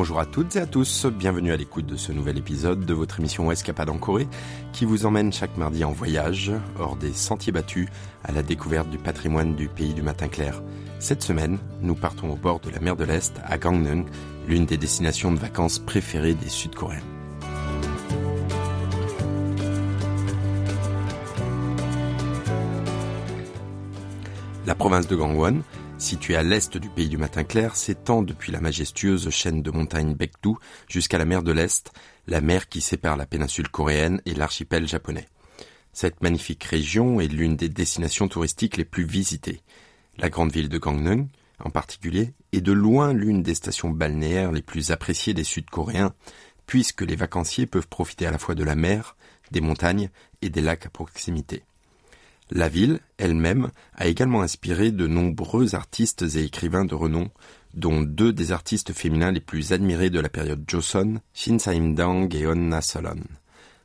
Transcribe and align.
Bonjour 0.00 0.18
à 0.18 0.24
toutes 0.24 0.56
et 0.56 0.60
à 0.60 0.66
tous, 0.66 1.04
bienvenue 1.04 1.52
à 1.52 1.56
l'écoute 1.56 1.84
de 1.84 1.96
ce 1.96 2.10
nouvel 2.10 2.38
épisode 2.38 2.86
de 2.86 2.94
votre 2.94 3.20
émission 3.20 3.52
Escapade 3.52 3.90
en 3.90 3.98
Corée 3.98 4.28
qui 4.72 4.86
vous 4.86 5.04
emmène 5.04 5.30
chaque 5.30 5.58
mardi 5.58 5.84
en 5.84 5.92
voyage 5.92 6.52
hors 6.78 6.96
des 6.96 7.12
sentiers 7.12 7.52
battus 7.52 7.86
à 8.24 8.32
la 8.32 8.42
découverte 8.42 8.88
du 8.88 8.96
patrimoine 8.96 9.54
du 9.54 9.68
pays 9.68 9.92
du 9.92 10.00
matin 10.00 10.28
clair. 10.28 10.62
Cette 11.00 11.22
semaine, 11.22 11.58
nous 11.82 11.94
partons 11.94 12.30
au 12.30 12.36
bord 12.36 12.60
de 12.60 12.70
la 12.70 12.80
mer 12.80 12.96
de 12.96 13.04
l'Est 13.04 13.42
à 13.44 13.58
Gangneung, 13.58 14.06
l'une 14.48 14.64
des 14.64 14.78
destinations 14.78 15.32
de 15.32 15.38
vacances 15.38 15.78
préférées 15.78 16.34
des 16.34 16.48
Sud-Coréens. 16.48 17.19
La 24.70 24.76
province 24.76 25.08
de 25.08 25.16
Gangwon 25.16 25.64
Située 25.98 26.36
à 26.36 26.44
l'est 26.44 26.76
du 26.76 26.88
pays 26.90 27.08
du 27.08 27.18
matin 27.18 27.42
clair, 27.42 27.74
s'étend 27.74 28.22
depuis 28.22 28.52
la 28.52 28.60
majestueuse 28.60 29.28
chaîne 29.28 29.62
de 29.62 29.70
montagnes 29.72 30.14
Baekdu 30.14 30.50
jusqu'à 30.86 31.18
la 31.18 31.24
mer 31.24 31.42
de 31.42 31.50
l'Est, 31.50 31.90
la 32.28 32.40
mer 32.40 32.68
qui 32.68 32.80
sépare 32.80 33.16
la 33.16 33.26
péninsule 33.26 33.68
coréenne 33.68 34.22
et 34.26 34.32
l'archipel 34.32 34.86
japonais. 34.86 35.26
Cette 35.92 36.22
magnifique 36.22 36.62
région 36.62 37.20
est 37.20 37.26
l'une 37.26 37.56
des 37.56 37.68
destinations 37.68 38.28
touristiques 38.28 38.76
les 38.76 38.84
plus 38.84 39.02
visitées. 39.02 39.60
La 40.18 40.30
grande 40.30 40.52
ville 40.52 40.68
de 40.68 40.78
Gangneung, 40.78 41.26
en 41.58 41.70
particulier, 41.70 42.32
est 42.52 42.60
de 42.60 42.70
loin 42.70 43.12
l'une 43.12 43.42
des 43.42 43.56
stations 43.56 43.90
balnéaires 43.90 44.52
les 44.52 44.62
plus 44.62 44.92
appréciées 44.92 45.34
des 45.34 45.42
Sud-Coréens, 45.42 46.14
puisque 46.66 47.02
les 47.02 47.16
vacanciers 47.16 47.66
peuvent 47.66 47.88
profiter 47.88 48.24
à 48.24 48.30
la 48.30 48.38
fois 48.38 48.54
de 48.54 48.62
la 48.62 48.76
mer, 48.76 49.16
des 49.50 49.62
montagnes 49.62 50.10
et 50.42 50.48
des 50.48 50.60
lacs 50.60 50.86
à 50.86 50.90
proximité. 50.90 51.64
La 52.50 52.68
ville, 52.68 52.98
elle-même, 53.16 53.70
a 53.94 54.08
également 54.08 54.42
inspiré 54.42 54.90
de 54.90 55.06
nombreux 55.06 55.76
artistes 55.76 56.22
et 56.22 56.44
écrivains 56.44 56.84
de 56.84 56.94
renom, 56.94 57.30
dont 57.74 58.02
deux 58.02 58.32
des 58.32 58.50
artistes 58.50 58.92
féminins 58.92 59.30
les 59.30 59.40
plus 59.40 59.72
admirés 59.72 60.10
de 60.10 60.18
la 60.18 60.28
période 60.28 60.64
Joseon, 60.66 61.20
Shin 61.32 61.58
Saim-dang 61.60 62.34
et 62.34 62.46
Onna 62.46 62.80
Solon. 62.80 63.20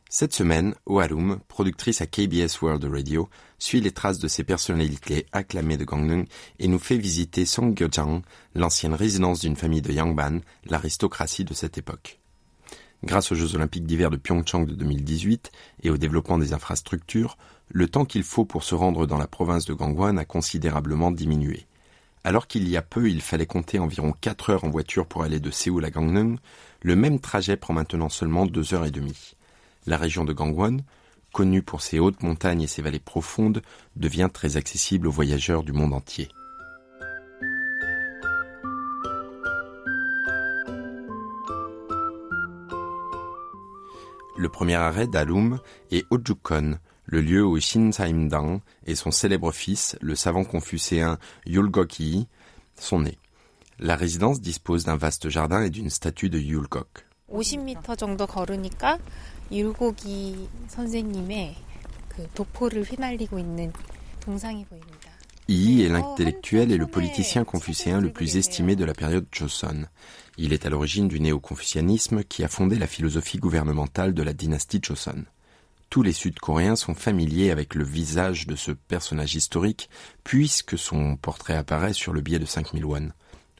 Cette 0.09 0.33
semaine, 0.33 0.73
Oharum, 0.85 1.39
productrice 1.47 2.01
à 2.01 2.07
KBS 2.07 2.61
World 2.61 2.85
Radio, 2.85 3.29
suit 3.59 3.81
les 3.81 3.91
traces 3.91 4.19
de 4.19 4.27
ces 4.27 4.43
personnalités 4.43 5.25
acclamées 5.31 5.77
de 5.77 5.83
Gangneung 5.83 6.25
et 6.57 6.67
nous 6.67 6.79
fait 6.79 6.97
visiter 6.97 7.45
Songgyojang, 7.45 8.21
l'ancienne 8.55 8.93
résidence 8.93 9.41
d'une 9.41 9.55
famille 9.55 9.81
de 9.81 9.91
Yangban, 9.91 10.39
l'aristocratie 10.65 11.43
de 11.43 11.53
cette 11.53 11.77
époque. 11.77 12.19
Grâce 13.03 13.31
aux 13.31 13.35
Jeux 13.35 13.55
olympiques 13.55 13.85
d'hiver 13.85 14.09
de 14.09 14.17
Pyeongchang 14.17 14.65
de 14.65 14.73
2018 14.73 15.51
et 15.83 15.89
au 15.89 15.97
développement 15.97 16.37
des 16.37 16.53
infrastructures, 16.53 17.37
le 17.69 17.87
temps 17.87 18.05
qu'il 18.05 18.23
faut 18.23 18.45
pour 18.45 18.63
se 18.63 18.75
rendre 18.75 19.05
dans 19.05 19.17
la 19.17 19.27
province 19.27 19.65
de 19.65 19.73
Gangwon 19.73 20.17
a 20.17 20.25
considérablement 20.25 21.11
diminué. 21.11 21.65
Alors 22.23 22.47
qu'il 22.47 22.67
y 22.67 22.77
a 22.77 22.81
peu 22.81 23.09
il 23.09 23.21
fallait 23.21 23.45
compter 23.45 23.79
environ 23.79 24.13
4 24.19 24.49
heures 24.49 24.63
en 24.63 24.69
voiture 24.69 25.05
pour 25.05 25.23
aller 25.23 25.39
de 25.39 25.51
Séoul 25.51 25.85
à 25.85 25.91
Gangneung, 25.91 26.37
le 26.81 26.95
même 26.95 27.19
trajet 27.19 27.57
prend 27.57 27.73
maintenant 27.73 28.09
seulement 28.09 28.45
2 28.45 28.73
heures 28.73 28.85
et 28.85 28.91
demie. 28.91 29.35
La 29.85 29.97
région 29.97 30.25
de 30.25 30.33
Gangwon, 30.33 30.77
connue 31.33 31.61
pour 31.61 31.81
ses 31.81 31.99
hautes 31.99 32.23
montagnes 32.23 32.61
et 32.61 32.67
ses 32.67 32.81
vallées 32.81 32.99
profondes, 32.99 33.61
devient 33.95 34.29
très 34.33 34.57
accessible 34.57 35.07
aux 35.07 35.11
voyageurs 35.11 35.63
du 35.63 35.73
monde 35.73 35.93
entier. 35.93 36.29
Le 44.37 44.49
premier 44.49 44.75
arrêt 44.75 45.07
d'Alum 45.07 45.59
est 45.91 46.05
Ojukon, 46.09 46.77
le 47.06 47.20
lieu 47.20 47.44
où 47.44 47.58
Shin 47.58 47.90
Saim-dang 47.92 48.60
et 48.86 48.94
son 48.94 49.10
célèbre 49.10 49.52
fils, 49.52 49.96
le 50.00 50.14
savant 50.14 50.44
confucéen 50.44 51.18
Yulgok-yi, 51.46 52.28
sont 52.76 53.00
nés. 53.00 53.18
La 53.78 53.96
résidence 53.96 54.40
dispose 54.40 54.84
d'un 54.84 54.96
vaste 54.96 55.28
jardin 55.28 55.62
et 55.62 55.70
d'une 55.70 55.90
statue 55.90 56.30
de 56.30 56.38
Yulgok. 56.38 57.06
50m 57.30 57.96
정도 57.96 58.26
걸으니까 58.26 58.98
율곡이 59.52 60.48
선생님의 60.68 61.56
그 62.08 62.26
도포를 62.34 62.82
휘날리고 62.82 63.38
있는 63.38 63.72
동상이 64.20 64.64
보입니다. 64.64 65.10
Yi 65.48 65.82
est 65.82 65.88
l'intellectuel 65.88 66.70
et 66.70 66.76
le 66.76 66.86
politicien 66.86 67.44
confucéen 67.44 68.00
le 68.00 68.12
plus 68.12 68.36
estimé 68.36 68.76
de 68.76 68.84
la 68.84 68.94
période 68.94 69.26
Joseon. 69.32 69.86
Il 70.38 70.52
est 70.52 70.64
à 70.64 70.70
l'origine 70.70 71.08
du 71.08 71.18
néo-confucianisme 71.18 72.22
qui 72.22 72.44
a 72.44 72.48
fondé 72.48 72.78
la 72.78 72.86
philosophie 72.86 73.38
gouvernementale 73.38 74.14
de 74.14 74.22
la 74.22 74.32
dynastie 74.32 74.78
Joseon. 74.80 75.24
Tous 75.89 76.03
les 76.03 76.13
Sud-Coréens 76.13 76.75
sont 76.75 76.95
familiers 76.95 77.51
avec 77.51 77.75
le 77.75 77.83
visage 77.83 78.47
de 78.47 78.55
ce 78.55 78.71
personnage 78.71 79.35
historique 79.35 79.89
puisque 80.23 80.77
son 80.77 81.15
portrait 81.15 81.55
apparaît 81.55 81.93
sur 81.93 82.13
le 82.13 82.21
billet 82.21 82.39
de 82.39 82.45
5000 82.45 82.85
won. 82.85 83.09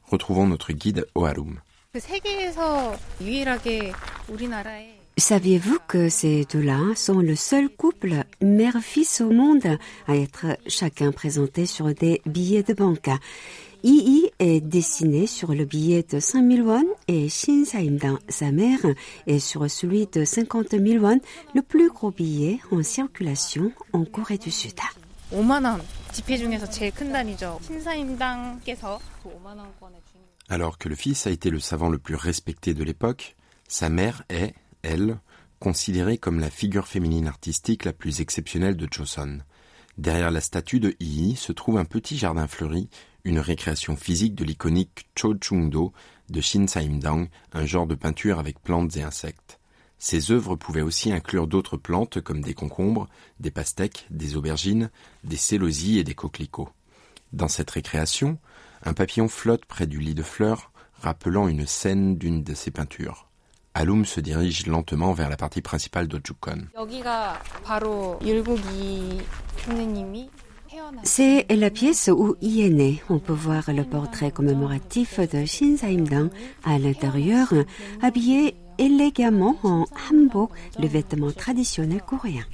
Retrouvons 0.04 0.46
notre 0.46 0.72
guide 0.72 1.06
Oharum. 1.14 1.60
Saviez-vous 5.18 5.78
que 5.88 6.08
ces 6.10 6.44
deux-là 6.44 6.94
sont 6.94 7.20
le 7.20 7.36
seul 7.36 7.70
couple 7.70 8.24
mère-fils 8.42 9.22
au 9.22 9.30
monde 9.30 9.78
à 10.06 10.14
être 10.14 10.58
chacun 10.66 11.10
présenté 11.10 11.64
sur 11.64 11.86
des 11.94 12.20
billets 12.26 12.62
de 12.62 12.74
banque? 12.74 13.08
II 13.86 14.32
est 14.40 14.60
dessiné 14.60 15.28
sur 15.28 15.54
le 15.54 15.64
billet 15.64 16.02
de 16.02 16.18
5000 16.18 16.62
won 16.62 16.84
et 17.06 17.28
Shin 17.28 17.64
Saim-dang, 17.64 18.18
sa 18.28 18.50
mère, 18.50 18.80
est 19.28 19.38
sur 19.38 19.70
celui 19.70 20.08
de 20.08 20.24
50 20.24 20.72
000 20.72 21.04
won, 21.04 21.20
le 21.54 21.62
plus 21.62 21.88
gros 21.90 22.10
billet 22.10 22.58
en 22.72 22.82
circulation 22.82 23.70
en 23.92 24.04
Corée 24.04 24.38
du 24.38 24.50
Sud. 24.50 24.72
Alors 30.48 30.78
que 30.78 30.88
le 30.88 30.96
fils 30.96 31.26
a 31.28 31.30
été 31.30 31.50
le 31.50 31.60
savant 31.60 31.88
le 31.88 31.98
plus 31.98 32.16
respecté 32.16 32.74
de 32.74 32.82
l'époque, 32.82 33.36
sa 33.68 33.88
mère 33.88 34.24
est, 34.28 34.54
elle, 34.82 35.20
considérée 35.60 36.18
comme 36.18 36.40
la 36.40 36.50
figure 36.50 36.88
féminine 36.88 37.28
artistique 37.28 37.84
la 37.84 37.92
plus 37.92 38.20
exceptionnelle 38.20 38.76
de 38.76 38.88
Joseon. 38.90 39.38
Derrière 39.96 40.30
la 40.30 40.40
statue 40.42 40.80
de 40.80 40.94
Yi 41.00 41.36
se 41.36 41.52
trouve 41.52 41.78
un 41.78 41.86
petit 41.86 42.18
jardin 42.18 42.46
fleuri, 42.46 42.90
une 43.26 43.40
récréation 43.40 43.96
physique 43.96 44.36
de 44.36 44.44
l'iconique 44.44 45.08
Cho 45.16 45.34
Chung-do 45.34 45.92
de 46.30 46.40
Shin 46.40 46.68
Saim-dang, 46.68 47.26
un 47.52 47.66
genre 47.66 47.88
de 47.88 47.96
peinture 47.96 48.38
avec 48.38 48.60
plantes 48.60 48.96
et 48.96 49.02
insectes. 49.02 49.58
Ses 49.98 50.30
œuvres 50.30 50.54
pouvaient 50.54 50.82
aussi 50.82 51.12
inclure 51.12 51.48
d'autres 51.48 51.76
plantes 51.76 52.20
comme 52.20 52.40
des 52.40 52.54
concombres, 52.54 53.08
des 53.40 53.50
pastèques, 53.50 54.06
des 54.10 54.36
aubergines, 54.36 54.90
des 55.24 55.36
célosies 55.36 55.98
et 55.98 56.04
des 56.04 56.14
coquelicots. 56.14 56.68
Dans 57.32 57.48
cette 57.48 57.70
récréation, 57.70 58.38
un 58.84 58.92
papillon 58.92 59.26
flotte 59.26 59.64
près 59.64 59.88
du 59.88 59.98
lit 59.98 60.14
de 60.14 60.22
fleurs, 60.22 60.70
rappelant 61.02 61.48
une 61.48 61.66
scène 61.66 62.16
d'une 62.18 62.44
de 62.44 62.54
ses 62.54 62.70
peintures. 62.70 63.28
Alum 63.74 64.04
se 64.04 64.20
dirige 64.20 64.66
lentement 64.66 65.12
vers 65.12 65.28
la 65.28 65.36
partie 65.36 65.62
principale 65.62 66.06
d'Ojukon. 66.06 66.68
C'est 71.02 71.46
la 71.50 71.70
pièce 71.70 72.10
où 72.12 72.36
il 72.40 72.60
est 72.60 72.70
né. 72.70 73.02
On 73.08 73.18
peut 73.18 73.32
voir 73.32 73.64
le 73.72 73.84
portrait 73.84 74.30
commémoratif 74.30 75.20
de 75.20 75.44
Shin 75.44 75.76
Saim-dang 75.76 76.30
à 76.64 76.78
l'intérieur, 76.78 77.52
habillé 78.02 78.56
élégamment 78.78 79.56
en 79.62 79.86
hanbok, 80.10 80.50
le 80.78 80.86
vêtement 80.86 81.32
traditionnel 81.32 82.02
coréen. 82.02 82.44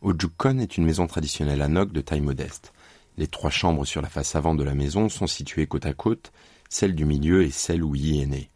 Ojukon 0.00 0.58
est 0.58 0.76
une 0.76 0.84
maison 0.84 1.06
traditionnelle 1.06 1.62
à 1.62 1.68
Nok 1.68 1.92
de 1.92 2.00
taille 2.00 2.20
modeste. 2.20 2.72
Les 3.18 3.26
trois 3.26 3.50
chambres 3.50 3.84
sur 3.84 4.02
la 4.02 4.08
face 4.08 4.34
avant 4.34 4.54
de 4.54 4.64
la 4.64 4.74
maison 4.74 5.08
sont 5.08 5.26
situées 5.26 5.66
côte 5.66 5.86
à 5.86 5.92
côte, 5.92 6.32
celle 6.68 6.94
du 6.94 7.04
milieu 7.04 7.42
et 7.42 7.50
celle 7.50 7.84
où 7.84 7.94
Yi 7.94 8.22
est 8.22 8.26
né. 8.26 8.50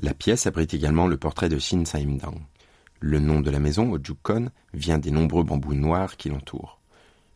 La 0.00 0.14
pièce 0.14 0.46
abrite 0.46 0.74
également 0.74 1.06
le 1.06 1.16
portrait 1.16 1.48
de 1.48 1.58
Shin 1.58 1.84
Saim-dang. 1.84 2.38
Le 3.04 3.18
nom 3.18 3.40
de 3.40 3.50
la 3.50 3.58
maison, 3.58 3.90
Ojukon, 3.90 4.50
vient 4.74 4.98
des 4.98 5.10
nombreux 5.10 5.42
bambous 5.42 5.74
noirs 5.74 6.16
qui 6.16 6.28
l'entourent. 6.28 6.78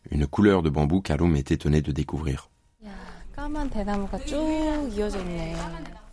Une 0.09 0.25
couleur 0.25 0.63
de 0.63 0.69
bambou 0.69 1.01
qu'Alum 1.01 1.35
est 1.35 1.51
étonné 1.51 1.81
de 1.81 1.91
découvrir. 1.91 2.49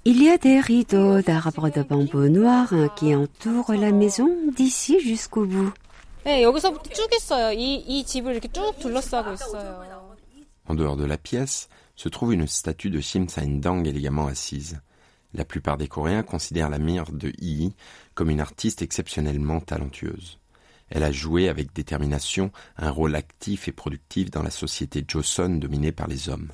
Il 0.05 0.23
y 0.23 0.29
a 0.29 0.39
des 0.39 0.59
rideaux 0.59 1.23
d'arbres 1.23 1.71
de 1.71 1.83
bambou 1.85 2.29
noirs 2.29 2.75
qui 2.97 3.15
entourent 3.15 3.73
la 3.75 3.93
maison 3.93 4.29
d'ici 4.57 4.99
jusqu'au 4.99 5.47
bout. 5.47 5.73
En 10.67 10.75
dehors 10.75 10.97
de 10.97 11.05
la 11.05 11.17
pièce 11.17 11.69
se 11.95 12.09
trouve 12.09 12.35
une 12.35 12.49
statue 12.49 12.91
de 12.91 13.01
Shim 13.01 13.29
Sain-dang 13.29 13.87
élégamment 13.87 14.27
assise. 14.27 14.81
La 15.35 15.45
plupart 15.45 15.77
des 15.77 15.89
Coréens 15.89 16.23
considèrent 16.23 16.71
la 16.71 16.79
mère 16.79 17.11
de 17.11 17.33
Yi 17.41 17.75
comme 18.15 18.31
une 18.31 18.41
artiste 18.41 18.83
exceptionnellement 18.83 19.61
talentueuse. 19.61 20.39
Elle 20.91 21.03
a 21.03 21.13
joué 21.13 21.49
avec 21.49 21.73
détermination 21.75 22.53
un 22.77 22.91
rôle 22.91 23.17
actif 23.17 23.67
et 23.67 23.73
productif 23.73 24.31
dans 24.31 24.43
la 24.43 24.51
société 24.51 25.05
Joseon 25.07 25.57
dominée 25.57 25.93
par 25.93 26.07
les 26.07 26.29
hommes. 26.29 26.53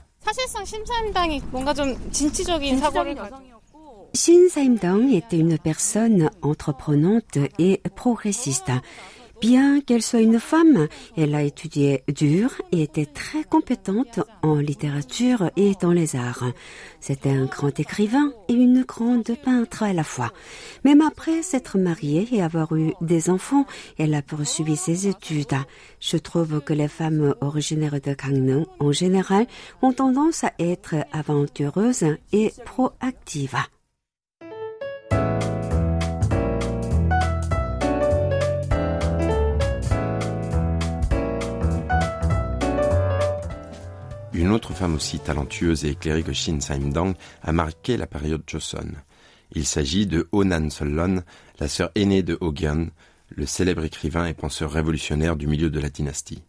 Shin 4.15 4.49
Saim-dang 4.49 5.13
était 5.13 5.39
une 5.39 5.59
personne 5.59 6.31
entreprenante 6.43 7.39
et 7.59 7.81
progressiste. 7.95 8.73
Bien 9.41 9.81
qu'elle 9.81 10.03
soit 10.03 10.21
une 10.21 10.39
femme, 10.39 10.87
elle 11.17 11.35
a 11.35 11.43
étudié 11.43 12.03
dur 12.09 12.61
et 12.73 12.83
était 12.83 13.07
très 13.07 13.43
compétente 13.43 14.21
en 14.43 14.57
littérature 14.57 15.51
et 15.57 15.73
dans 15.81 15.93
les 15.93 16.15
arts. 16.15 16.45
C'était 17.01 17.31
un 17.31 17.47
grand 17.47 17.81
écrivain 17.81 18.35
et 18.49 18.53
une 18.53 18.83
grande 18.83 19.35
peintre 19.43 19.83
à 19.83 19.95
la 19.95 20.05
fois. 20.05 20.31
Même 20.85 21.01
après 21.01 21.41
s'être 21.41 21.79
mariée 21.79 22.29
et 22.33 22.43
avoir 22.43 22.77
eu 22.77 22.93
des 23.01 23.31
enfants, 23.31 23.65
elle 23.99 24.13
a 24.13 24.21
poursuivi 24.21 24.77
ses 24.77 25.09
études. 25.09 25.57
Je 26.01 26.19
trouve 26.19 26.61
que 26.61 26.75
les 26.75 26.89
femmes 26.89 27.35
originaires 27.41 28.01
de 28.01 28.15
Gangneung, 28.15 28.67
en 28.79 28.93
général, 28.93 29.47
ont 29.81 29.95
tendance 29.95 30.45
à 30.45 30.53
être 30.59 30.97
aventureuses 31.13 32.05
et 32.33 32.53
proactives. 32.67 33.57
Une 44.41 44.53
autre 44.53 44.73
femme 44.73 44.95
aussi 44.95 45.19
talentueuse 45.19 45.85
et 45.85 45.91
éclairée 45.91 46.23
que 46.23 46.33
Shin 46.33 46.61
Saim-dang 46.63 47.13
a 47.43 47.53
marqué 47.53 47.99
la 47.99 48.07
période 48.07 48.43
Joseon. 48.47 48.93
Il 49.53 49.67
s'agit 49.67 50.07
de 50.07 50.31
Onan 50.33 50.71
Solon, 50.71 51.23
la 51.59 51.69
sœur 51.69 51.91
aînée 51.95 52.23
de 52.23 52.39
Hogyon, 52.41 52.89
le 53.29 53.45
célèbre 53.45 53.85
écrivain 53.85 54.25
et 54.25 54.33
penseur 54.33 54.73
révolutionnaire 54.73 55.37
du 55.37 55.47
milieu 55.47 55.69
de 55.69 55.79
la 55.79 55.91
dynastie. 55.91 56.43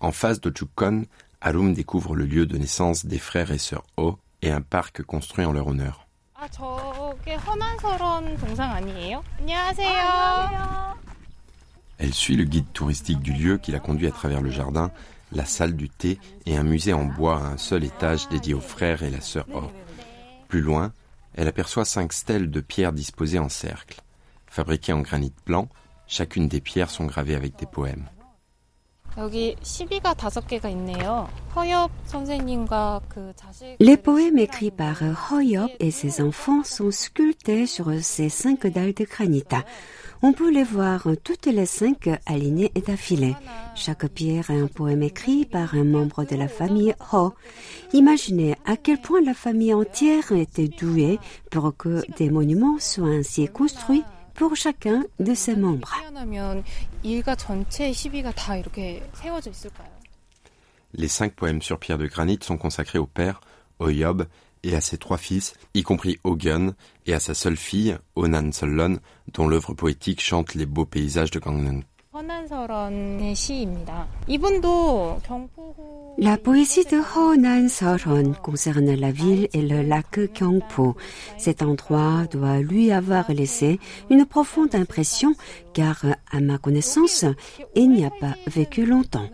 En 0.00 0.10
face 0.10 0.40
de 0.40 0.52
Chukon, 0.52 1.04
Arum 1.40 1.74
découvre 1.74 2.16
le 2.16 2.26
lieu 2.26 2.44
de 2.44 2.58
naissance 2.58 3.06
des 3.06 3.20
frères 3.20 3.52
et 3.52 3.58
sœurs 3.58 3.86
Ho 3.98 4.18
et 4.42 4.50
un 4.50 4.60
parc 4.60 5.04
construit 5.04 5.44
en 5.44 5.52
leur 5.52 5.68
honneur. 5.68 6.08
Elle 11.98 12.14
suit 12.14 12.36
le 12.36 12.44
guide 12.44 12.72
touristique 12.72 13.20
du 13.20 13.32
lieu 13.32 13.58
qui 13.58 13.70
la 13.70 13.78
conduit 13.78 14.08
à 14.08 14.12
travers 14.12 14.40
le 14.40 14.50
jardin 14.50 14.90
la 15.32 15.44
salle 15.44 15.74
du 15.74 15.88
thé 15.88 16.18
et 16.46 16.56
un 16.56 16.62
musée 16.62 16.92
en 16.92 17.04
bois 17.04 17.38
à 17.38 17.46
un 17.46 17.58
seul 17.58 17.84
étage 17.84 18.28
dédié 18.28 18.54
aux 18.54 18.60
frères 18.60 19.02
et 19.02 19.10
la 19.10 19.20
sœur 19.20 19.46
Or. 19.52 19.70
Plus 20.48 20.62
loin, 20.62 20.92
elle 21.34 21.48
aperçoit 21.48 21.84
cinq 21.84 22.12
stèles 22.12 22.50
de 22.50 22.60
pierres 22.60 22.92
disposées 22.92 23.38
en 23.38 23.48
cercle. 23.48 24.00
Fabriquées 24.46 24.92
en 24.92 25.00
granit 25.00 25.32
blanc, 25.46 25.68
chacune 26.06 26.48
des 26.48 26.60
pierres 26.60 26.90
sont 26.90 27.04
gravées 27.04 27.36
avec 27.36 27.56
des 27.58 27.66
poèmes. 27.66 28.08
Les 33.80 33.96
poèmes 33.96 34.38
écrits 34.38 34.70
par 34.70 35.02
Hoyop 35.30 35.70
et 35.80 35.90
ses 35.90 36.20
enfants 36.20 36.62
sont 36.62 36.90
sculptés 36.90 37.66
sur 37.66 37.92
ces 38.00 38.28
cinq 38.28 38.66
dalles 38.66 38.94
de 38.94 39.04
granit. 39.04 39.44
On 40.20 40.32
peut 40.32 40.50
les 40.50 40.64
voir 40.64 41.06
toutes 41.22 41.46
les 41.46 41.66
cinq 41.66 42.08
alignées 42.26 42.72
et 42.74 42.80
d'affilée. 42.80 43.36
Chaque 43.76 44.08
pierre 44.08 44.50
est 44.50 44.60
un 44.60 44.66
poème 44.66 45.04
écrit 45.04 45.44
par 45.44 45.74
un 45.74 45.84
membre 45.84 46.24
de 46.24 46.34
la 46.34 46.48
famille 46.48 46.92
Ho. 47.12 47.34
Imaginez 47.92 48.56
à 48.66 48.76
quel 48.76 49.00
point 49.00 49.20
la 49.20 49.34
famille 49.34 49.72
entière 49.72 50.32
était 50.32 50.66
douée 50.66 51.20
pour 51.52 51.76
que 51.76 52.02
des 52.16 52.30
monuments 52.30 52.80
soient 52.80 53.06
ainsi 53.06 53.46
construits 53.46 54.02
pour 54.34 54.56
chacun 54.56 55.04
de 55.20 55.34
ses 55.34 55.54
membres. 55.54 55.94
Les 60.94 61.08
cinq 61.08 61.34
poèmes 61.34 61.62
sur 61.62 61.78
pierre 61.78 61.98
de 61.98 62.06
granit 62.06 62.38
sont 62.42 62.56
consacrés 62.56 62.98
au 62.98 63.06
père, 63.06 63.40
Oyob, 63.78 64.26
et 64.68 64.76
à 64.76 64.80
ses 64.80 64.98
trois 64.98 65.16
fils, 65.16 65.54
y 65.74 65.82
compris 65.82 66.18
Ogun, 66.24 66.74
et 67.06 67.14
à 67.14 67.20
sa 67.20 67.32
seule 67.34 67.56
fille, 67.56 67.96
Onan 68.16 68.52
Solon, 68.52 68.98
dont 69.32 69.48
l'œuvre 69.48 69.72
poétique 69.72 70.20
chante 70.20 70.54
les 70.54 70.66
beaux 70.66 70.84
paysages 70.84 71.30
de 71.30 71.38
Gangneung. 71.38 71.82
La 76.18 76.36
poésie 76.36 76.84
de 76.84 77.00
Honan 77.16 77.68
Soron 77.68 78.32
concerne 78.42 78.94
la 78.94 79.10
ville 79.10 79.48
et 79.52 79.62
le 79.62 79.82
lac 79.82 80.18
Gyeongpo. 80.34 80.96
Cet 81.38 81.62
endroit 81.62 82.24
doit 82.30 82.58
lui 82.58 82.90
avoir 82.90 83.30
laissé 83.30 83.78
une 84.10 84.26
profonde 84.26 84.74
impression 84.74 85.34
car, 85.72 86.04
à 86.30 86.40
ma 86.40 86.58
connaissance, 86.58 87.24
il 87.74 87.90
n'y 87.90 88.04
a 88.04 88.10
pas 88.10 88.34
vécu 88.46 88.84
longtemps. 88.84 89.28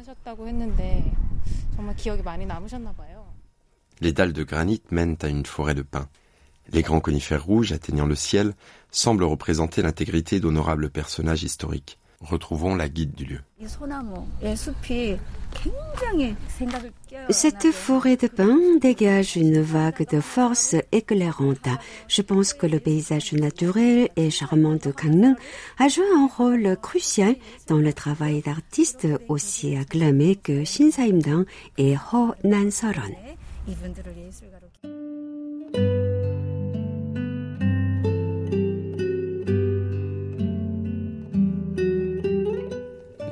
Les 4.04 4.12
dalles 4.12 4.34
de 4.34 4.42
granit 4.42 4.82
mènent 4.90 5.16
à 5.22 5.28
une 5.28 5.46
forêt 5.46 5.74
de 5.74 5.80
pins. 5.80 6.10
Les 6.70 6.82
grands 6.82 7.00
conifères 7.00 7.42
rouges 7.42 7.72
atteignant 7.72 8.04
le 8.04 8.14
ciel 8.14 8.52
semblent 8.90 9.24
représenter 9.24 9.80
l'intégrité 9.80 10.40
d'honorables 10.40 10.90
personnages 10.90 11.42
historiques. 11.42 11.98
Retrouvons 12.20 12.74
la 12.74 12.90
guide 12.90 13.14
du 13.14 13.24
lieu. 13.24 13.40
Cette 17.30 17.72
forêt 17.72 18.18
de 18.18 18.26
pins 18.26 18.58
dégage 18.78 19.36
une 19.36 19.62
vague 19.62 20.06
de 20.06 20.20
force 20.20 20.76
éclairante. 20.92 21.68
Je 22.06 22.20
pense 22.20 22.52
que 22.52 22.66
le 22.66 22.80
paysage 22.80 23.32
naturel 23.32 24.10
et 24.16 24.28
charmant 24.28 24.74
de 24.74 24.92
Gangneung 24.92 25.36
a 25.78 25.88
joué 25.88 26.04
un 26.14 26.26
rôle 26.26 26.76
crucial 26.76 27.36
dans 27.68 27.78
le 27.78 27.94
travail 27.94 28.42
d'artistes 28.42 29.08
aussi 29.28 29.76
acclamés 29.76 30.36
que 30.36 30.62
Shin 30.64 30.90
Saim-dang 30.90 31.46
et 31.78 31.94
Ho 32.12 32.34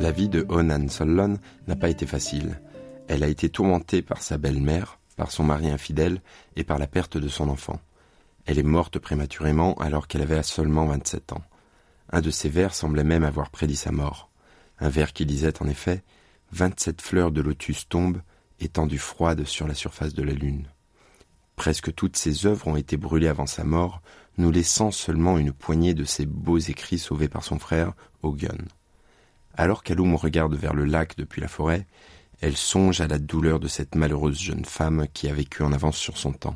La 0.01 0.11
vie 0.11 0.31
de 0.31 0.47
Onan 0.49 0.89
Solon 0.89 1.39
n'a 1.67 1.77
pas 1.77 1.91
été 1.91 2.07
facile. 2.07 2.61
Elle 3.09 3.23
a 3.23 3.29
été 3.29 3.51
tourmentée 3.51 4.01
par 4.01 4.23
sa 4.23 4.39
belle-mère, 4.39 4.99
par 5.17 5.31
son 5.31 5.45
mari 5.45 5.69
infidèle 5.69 6.23
et 6.57 6.65
par 6.65 6.79
la 6.79 6.87
perte 6.87 7.19
de 7.19 7.29
son 7.29 7.51
enfant. 7.51 7.79
Elle 8.47 8.59
est 8.59 8.63
morte 8.63 8.99
prématurément 8.99 9.75
alors 9.75 10.09
qu'elle 10.09 10.23
avait 10.23 10.43
seulement 10.43 10.87
27 10.87 11.35
ans. 11.35 11.45
Un 12.11 12.23
de 12.23 12.31
ses 12.31 12.49
vers 12.49 12.75
semblait 12.75 13.05
même 13.05 13.25
avoir 13.25 13.51
prédit 13.51 13.77
sa 13.77 13.93
mort. 13.93 14.31
Un 14.81 14.89
vers 14.89 15.13
qui 15.13 15.27
disait 15.27 15.63
en 15.63 15.69
effet 15.69 16.03
27 16.53 17.03
fleurs 17.03 17.33
de 17.33 17.43
lotus 17.43 17.87
tombent, 17.89 18.23
étendues 18.65 18.99
froides 18.99 19.45
sur 19.45 19.67
la 19.67 19.75
surface 19.75 20.15
de 20.15 20.23
la 20.23 20.33
lune. 20.33 20.69
Presque 21.57 21.95
toutes 21.95 22.17
ses 22.17 22.47
œuvres 22.47 22.69
ont 22.69 22.77
été 22.77 22.97
brûlées 22.97 23.29
avant 23.29 23.47
sa 23.47 23.65
mort, 23.65 24.03
nous 24.39 24.51
laissant 24.51 24.91
seulement 24.91 25.39
une 25.39 25.53
poignée 25.53 25.95
de 25.95 26.05
ses 26.05 26.27
beaux 26.27 26.59
écrits 26.59 26.99
sauvés 26.99 27.29
par 27.29 27.45
son 27.45 27.59
frère, 27.59 27.93
Ogun. 28.23 28.57
Alors 29.55 29.83
qu'Aloum 29.83 30.15
regarde 30.15 30.55
vers 30.55 30.75
le 30.75 30.85
lac 30.85 31.17
depuis 31.17 31.41
la 31.41 31.49
forêt, 31.49 31.87
elle 32.41 32.57
songe 32.57 33.01
à 33.01 33.07
la 33.07 33.19
douleur 33.19 33.61
de 33.61 33.69
cette 33.69 33.95
malheureuse 33.95 34.41
jeune 34.41 34.65
femme 34.65 35.07
qui 35.13 35.29
a 35.29 35.35
vécu 35.35 35.63
en 35.63 35.73
avance 35.73 35.97
sur 35.97 36.17
son 36.17 36.33
temps. 36.33 36.55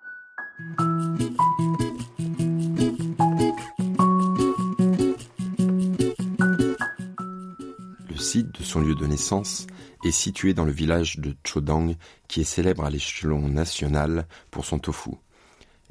Le 8.08 8.16
site 8.16 8.58
de 8.58 8.64
son 8.64 8.80
lieu 8.80 8.94
de 8.94 9.06
naissance 9.06 9.66
est 10.04 10.10
situé 10.10 10.54
dans 10.54 10.64
le 10.64 10.72
village 10.72 11.18
de 11.18 11.34
Chodang, 11.44 11.94
qui 12.28 12.40
est 12.40 12.44
célèbre 12.44 12.84
à 12.84 12.90
l'échelon 12.90 13.48
national 13.48 14.26
pour 14.50 14.64
son 14.64 14.78
tofu. 14.78 15.10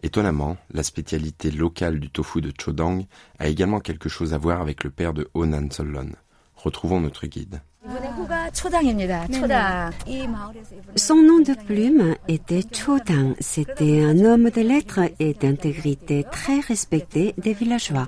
Étonnamment, 0.03 0.57
la 0.71 0.83
spécialité 0.83 1.51
locale 1.51 1.99
du 1.99 2.09
tofu 2.09 2.41
de 2.41 2.51
Chodang 2.59 3.05
a 3.39 3.47
également 3.47 3.79
quelque 3.79 4.09
chose 4.09 4.33
à 4.33 4.37
voir 4.37 4.61
avec 4.61 4.83
le 4.83 4.91
père 4.91 5.13
de 5.13 5.29
Onan 5.33 5.69
Solon. 5.71 6.11
Retrouvons 6.55 6.99
notre 6.99 7.27
guide. 7.27 7.61
Son 10.95 11.15
nom 11.15 11.39
de 11.39 11.65
plume 11.65 12.15
était 12.27 12.63
Chodang. 12.71 13.33
C'était 13.39 14.03
un 14.03 14.19
homme 14.25 14.49
de 14.49 14.61
lettres 14.61 15.01
et 15.19 15.33
d'intégrité 15.33 16.25
très 16.31 16.59
respecté 16.59 17.33
des 17.37 17.53
villageois. 17.53 18.07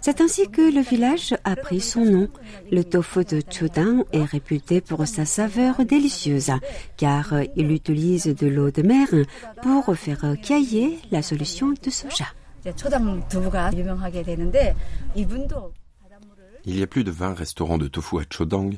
C'est 0.00 0.20
ainsi 0.20 0.48
que 0.48 0.62
le 0.62 0.80
village 0.80 1.34
a 1.44 1.54
pris 1.54 1.80
son 1.80 2.04
nom. 2.04 2.28
Le 2.70 2.82
tofu 2.82 3.24
de 3.24 3.40
Chodang 3.48 4.04
est 4.12 4.24
réputé 4.24 4.80
pour 4.80 5.06
sa 5.06 5.24
saveur 5.24 5.84
délicieuse, 5.84 6.50
car 6.96 7.34
il 7.54 7.70
utilise 7.70 8.26
de 8.26 8.46
l'eau 8.48 8.70
de 8.70 8.82
mer 8.82 9.08
pour 9.62 9.94
faire 9.96 10.34
cailler 10.42 10.98
la 11.12 11.22
solution 11.22 11.68
de 11.68 11.90
soja. 11.90 12.26
Il 16.64 16.78
y 16.78 16.82
a 16.82 16.86
plus 16.86 17.04
de 17.04 17.10
20 17.10 17.34
restaurants 17.34 17.78
de 17.78 17.88
tofu 17.88 18.18
à 18.18 18.22
Chodang 18.30 18.70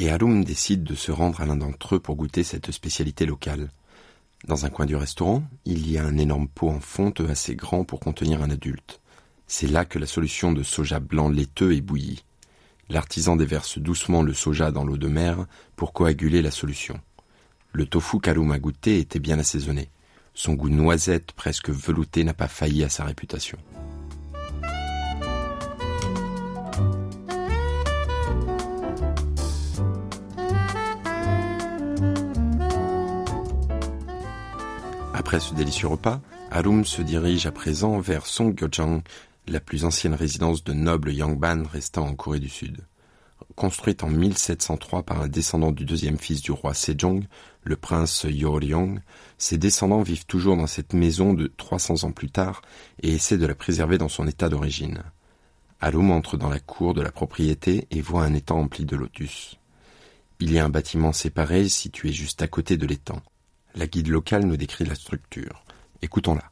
et 0.00 0.10
Harum 0.10 0.44
décide 0.44 0.82
de 0.82 0.94
se 0.94 1.12
rendre 1.12 1.42
à 1.42 1.46
l'un 1.46 1.56
d'entre 1.56 1.96
eux 1.96 2.00
pour 2.00 2.16
goûter 2.16 2.42
cette 2.42 2.70
spécialité 2.70 3.26
locale. 3.26 3.68
Dans 4.46 4.64
un 4.64 4.70
coin 4.70 4.86
du 4.86 4.96
restaurant, 4.96 5.42
il 5.66 5.90
y 5.90 5.98
a 5.98 6.04
un 6.04 6.16
énorme 6.16 6.48
pot 6.48 6.70
en 6.70 6.80
fonte 6.80 7.20
assez 7.20 7.54
grand 7.54 7.84
pour 7.84 8.00
contenir 8.00 8.42
un 8.42 8.48
adulte. 8.48 9.02
C'est 9.46 9.66
là 9.66 9.84
que 9.84 9.98
la 9.98 10.06
solution 10.06 10.52
de 10.52 10.62
soja 10.62 11.00
blanc 11.00 11.28
laiteux 11.28 11.74
est 11.74 11.82
bouillie. 11.82 12.24
L'artisan 12.88 13.36
déverse 13.36 13.78
doucement 13.78 14.22
le 14.22 14.32
soja 14.32 14.70
dans 14.70 14.84
l'eau 14.84 14.96
de 14.96 15.08
mer 15.08 15.44
pour 15.76 15.92
coaguler 15.92 16.40
la 16.40 16.50
solution. 16.50 16.98
Le 17.72 17.84
tofu 17.84 18.20
qu'Harum 18.20 18.52
a 18.52 18.58
goûté 18.58 19.00
était 19.00 19.18
bien 19.18 19.38
assaisonné. 19.38 19.90
Son 20.32 20.54
goût 20.54 20.70
noisette 20.70 21.32
presque 21.32 21.68
velouté 21.68 22.24
n'a 22.24 22.32
pas 22.32 22.48
failli 22.48 22.84
à 22.84 22.88
sa 22.88 23.04
réputation. 23.04 23.58
Après 35.30 35.38
ce 35.38 35.54
délicieux 35.54 35.86
repas, 35.86 36.20
Arum 36.50 36.84
se 36.84 37.02
dirige 37.02 37.46
à 37.46 37.52
présent 37.52 38.00
vers 38.00 38.26
Songgyojang, 38.26 39.00
la 39.46 39.60
plus 39.60 39.84
ancienne 39.84 40.14
résidence 40.14 40.64
de 40.64 40.72
nobles 40.72 41.12
Yangban 41.12 41.62
restant 41.72 42.04
en 42.08 42.16
Corée 42.16 42.40
du 42.40 42.48
Sud. 42.48 42.78
Construite 43.54 44.02
en 44.02 44.08
1703 44.08 45.04
par 45.04 45.22
un 45.22 45.28
descendant 45.28 45.70
du 45.70 45.84
deuxième 45.84 46.18
fils 46.18 46.42
du 46.42 46.50
roi 46.50 46.74
Sejong, 46.74 47.22
le 47.62 47.76
prince 47.76 48.26
Yoryong, 48.28 48.98
ses 49.38 49.56
descendants 49.56 50.02
vivent 50.02 50.26
toujours 50.26 50.56
dans 50.56 50.66
cette 50.66 50.94
maison 50.94 51.32
de 51.32 51.46
300 51.46 52.02
ans 52.02 52.12
plus 52.12 52.32
tard 52.32 52.60
et 53.00 53.14
essaient 53.14 53.38
de 53.38 53.46
la 53.46 53.54
préserver 53.54 53.98
dans 53.98 54.08
son 54.08 54.26
état 54.26 54.48
d'origine. 54.48 55.04
Alum 55.80 56.10
entre 56.10 56.38
dans 56.38 56.50
la 56.50 56.58
cour 56.58 56.92
de 56.92 57.02
la 57.02 57.12
propriété 57.12 57.86
et 57.92 58.00
voit 58.00 58.24
un 58.24 58.34
étang 58.34 58.62
empli 58.62 58.84
de 58.84 58.96
lotus. 58.96 59.60
Il 60.40 60.52
y 60.52 60.58
a 60.58 60.64
un 60.64 60.70
bâtiment 60.70 61.12
séparé 61.12 61.68
situé 61.68 62.10
juste 62.10 62.42
à 62.42 62.48
côté 62.48 62.76
de 62.76 62.86
l'étang. 62.88 63.22
La 63.74 63.86
guide 63.86 64.08
locale 64.08 64.44
nous 64.44 64.56
décrit 64.56 64.84
la 64.84 64.94
structure. 64.94 65.64
Écoutons-la. 66.02 66.44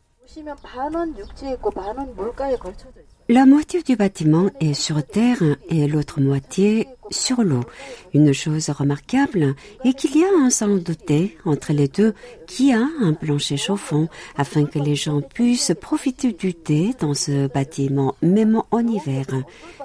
La 3.31 3.47
moitié 3.47 3.83
du 3.83 3.97
bâtiment 3.97 4.51
est 4.61 4.75
sur 4.75 5.05
terre 5.05 5.43
et 5.69 5.87
l'autre 5.87 6.21
moitié 6.21 6.89
sur 7.11 7.43
l'eau. 7.43 7.65
Une 8.15 8.33
chose 8.33 8.71
remarquable 8.71 9.55
est 9.85 9.93
qu'il 9.95 10.17
y 10.17 10.25
a 10.25 10.29
un 10.29 10.51
salon 10.51 10.77
de 10.77 10.93
thé 10.93 11.37
entre 11.45 11.73
les 11.73 11.89
deux 11.89 12.15
qui 12.47 12.73
a 12.73 12.87
un 13.01 13.15
plancher 13.15 13.57
chauffant 13.57 14.09
afin 14.37 14.65
que 14.65 14.79
les 14.79 14.97
gens 14.97 15.21
puissent 15.21 15.73
profiter 15.81 16.33
du 16.33 16.55
thé 16.55 16.95
dans 17.01 17.15
ce 17.15 17.49
bâtiment 17.49 18.15
même 18.23 18.63
en 18.71 18.87
hiver. 18.87 19.27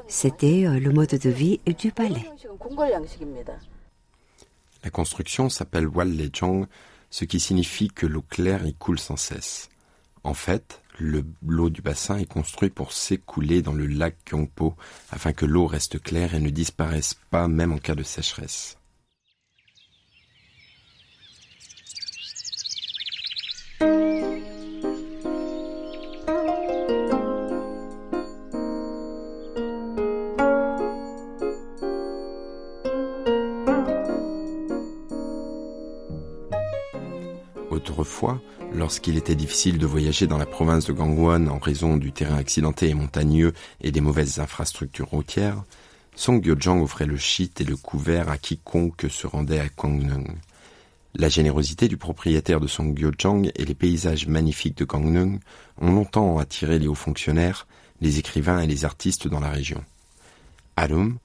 C'était 0.07 0.65
euh, 0.65 0.79
le 0.79 0.91
mode 0.91 1.09
de 1.09 1.29
vie 1.29 1.59
du 1.79 1.91
palais. 1.91 2.25
La 4.83 4.89
construction 4.89 5.49
s'appelle 5.49 5.87
Wallejong, 5.87 6.67
ce 7.13 7.25
qui 7.25 7.39
signifie 7.39 7.89
que 7.89 8.07
l'eau 8.07 8.23
claire 8.23 8.65
y 8.65 8.73
coule 8.73 8.97
sans 8.97 9.17
cesse. 9.17 9.69
En 10.23 10.33
fait, 10.33 10.81
l'eau 10.99 11.69
du 11.69 11.83
bassin 11.83 12.17
est 12.17 12.25
construit 12.25 12.71
pour 12.71 12.91
s'écouler 12.91 13.61
dans 13.61 13.73
le 13.73 13.85
lac 13.85 14.15
Kyongpo 14.25 14.73
afin 15.11 15.31
que 15.31 15.45
l'eau 15.45 15.67
reste 15.67 16.01
claire 16.01 16.33
et 16.33 16.39
ne 16.39 16.49
disparaisse 16.49 17.15
pas 17.29 17.47
même 17.47 17.71
en 17.71 17.77
cas 17.77 17.93
de 17.93 18.01
sécheresse. 18.01 18.79
Lorsqu'il 38.83 39.15
était 39.15 39.35
difficile 39.35 39.77
de 39.77 39.85
voyager 39.85 40.27
dans 40.27 40.37
la 40.37 40.45
province 40.45 40.87
de 40.87 40.91
Gangwon 40.91 41.47
en 41.47 41.57
raison 41.57 41.95
du 41.95 42.11
terrain 42.11 42.35
accidenté 42.35 42.89
et 42.89 42.93
montagneux 42.93 43.53
et 43.79 43.93
des 43.93 44.01
mauvaises 44.01 44.39
infrastructures 44.39 45.07
routières, 45.07 45.63
Songgyojang 46.17 46.81
offrait 46.81 47.05
le 47.05 47.15
shit 47.15 47.61
et 47.61 47.63
le 47.63 47.77
couvert 47.77 48.27
à 48.27 48.37
quiconque 48.37 49.05
se 49.09 49.25
rendait 49.25 49.61
à 49.61 49.67
Gangneung. 49.69 50.35
La 51.15 51.29
générosité 51.29 51.87
du 51.87 51.95
propriétaire 51.95 52.59
de 52.59 52.67
Songgyojang 52.67 53.49
et 53.55 53.63
les 53.63 53.73
paysages 53.73 54.27
magnifiques 54.27 54.79
de 54.79 54.83
Gangneung 54.83 55.39
ont 55.79 55.93
longtemps 55.93 56.37
attiré 56.37 56.77
les 56.77 56.89
hauts 56.89 56.93
fonctionnaires, 56.93 57.67
les 58.01 58.19
écrivains 58.19 58.59
et 58.59 58.67
les 58.67 58.83
artistes 58.83 59.29
dans 59.29 59.39
la 59.39 59.49
région. 59.49 59.81
Alum 60.75 61.19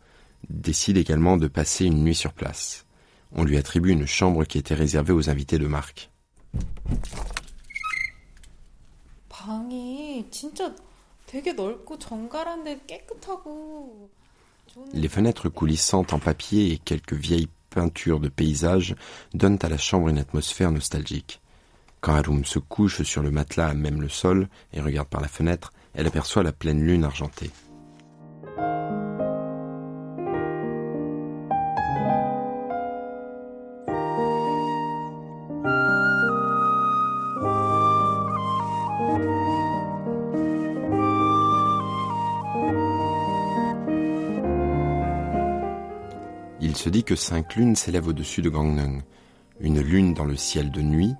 décide 0.48 0.96
également 0.96 1.36
de 1.36 1.48
passer 1.48 1.86
une 1.86 2.04
nuit 2.04 2.14
sur 2.14 2.34
place. 2.34 2.86
On 3.32 3.42
lui 3.42 3.56
attribue 3.56 3.90
une 3.90 4.06
chambre 4.06 4.44
qui 4.44 4.58
était 4.58 4.74
réservée 4.74 5.12
aux 5.12 5.28
invités 5.28 5.58
de 5.58 5.66
marque. 5.66 6.08
Les 14.92 15.08
fenêtres 15.08 15.48
coulissantes 15.48 16.12
en 16.12 16.18
papier 16.18 16.72
et 16.72 16.78
quelques 16.78 17.14
vieilles 17.14 17.48
peintures 17.70 18.20
de 18.20 18.28
paysages 18.28 18.94
donnent 19.34 19.58
à 19.62 19.68
la 19.68 19.78
chambre 19.78 20.08
une 20.08 20.18
atmosphère 20.18 20.70
nostalgique. 20.70 21.40
Quand 22.00 22.14
Harum 22.14 22.44
se 22.44 22.58
couche 22.58 23.02
sur 23.02 23.22
le 23.22 23.30
matelas 23.30 23.68
à 23.68 23.74
même 23.74 24.00
le 24.00 24.08
sol 24.08 24.48
et 24.72 24.80
regarde 24.80 25.08
par 25.08 25.20
la 25.20 25.28
fenêtre, 25.28 25.72
elle 25.94 26.06
aperçoit 26.06 26.42
la 26.42 26.52
pleine 26.52 26.84
lune 26.84 27.04
argentée. 27.04 27.50
Il 46.68 46.76
se 46.76 46.90
dit 46.90 47.02
que 47.02 47.16
cinq 47.16 47.56
lunes 47.56 47.76
s'élèvent 47.76 48.08
au-dessus 48.08 48.42
de 48.42 48.50
Gangneung. 48.50 49.02
Une 49.58 49.80
lune 49.80 50.12
dans 50.12 50.26
le 50.26 50.36
ciel 50.36 50.70
de 50.70 50.82
nuit, 50.82 51.14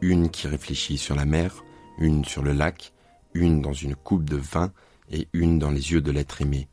une 0.00 0.30
qui 0.30 0.48
réfléchit 0.48 0.96
sur 0.96 1.14
la 1.14 1.26
mer, 1.26 1.62
une 1.98 2.24
sur 2.24 2.42
le 2.42 2.54
lac, 2.54 2.94
une 3.34 3.60
dans 3.60 3.74
une 3.74 3.94
coupe 3.94 4.24
de 4.24 4.38
vin 4.38 4.72
et 5.12 5.28
une 5.34 5.58
dans 5.58 5.70
les 5.70 5.92
yeux 5.92 6.00
de 6.00 6.10
l'être 6.10 6.40
aimé. 6.40 6.66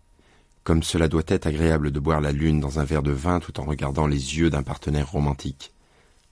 Comme 0.64 0.84
cela 0.84 1.10
doit 1.10 1.26
être 1.28 1.48
agréable 1.48 1.92
de 1.92 2.00
boire 2.00 2.22
la 2.22 2.32
lune 2.32 2.62
dans 2.62 2.80
un 2.80 2.86
verre 2.86 3.04
de 3.04 3.12
vin 3.12 3.42
tout 3.42 3.60
en 3.60 3.66
regardant 3.66 4.08
les 4.08 4.38
yeux 4.38 4.50
d'un 4.50 4.64
partenaire 4.64 5.12
romantique. 5.12 5.74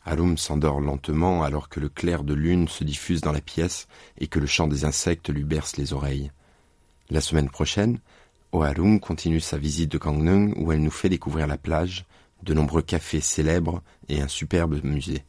Alum 0.06 0.38
s'endort 0.38 0.80
lentement 0.80 1.44
alors 1.44 1.68
que 1.68 1.82
le 1.82 1.90
clair 1.90 2.24
de 2.24 2.34
lune 2.34 2.70
se 2.70 2.86
diffuse 2.86 3.20
dans 3.20 3.34
la 3.34 3.42
pièce 3.42 3.90
et 4.18 4.28
que 4.28 4.40
le 4.40 4.48
chant 4.48 4.70
des 4.70 4.86
insectes 4.86 5.30
lui 5.30 5.44
berce 5.44 5.76
les 5.76 5.92
oreilles. 5.92 6.32
La 7.10 7.20
semaine 7.20 7.50
prochaine, 7.50 8.00
Oharung 8.52 9.00
continue 9.00 9.40
sa 9.40 9.58
visite 9.58 9.92
de 9.92 9.98
Gangneung 9.98 10.54
où 10.58 10.72
elle 10.72 10.82
nous 10.82 10.92
fait 10.92 11.10
découvrir 11.10 11.48
la 11.48 11.58
plage, 11.58 12.06
de 12.44 12.54
nombreux 12.54 12.82
cafés 12.82 13.22
célèbres 13.22 13.82
et 14.10 14.22
un 14.22 14.28
superbe 14.28 14.84
musée. 14.84 15.24